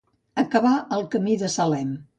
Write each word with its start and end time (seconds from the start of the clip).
Acabar 0.43 0.73
al 0.97 1.07
camí 1.17 1.37
de 1.45 1.55
Salem. 1.59 1.99